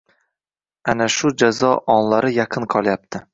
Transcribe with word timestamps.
Ana 0.93 1.07
shu 1.15 1.31
jazo 1.43 1.71
onlari 1.97 2.33
yaqin 2.39 2.67
qolyapti 2.77 3.23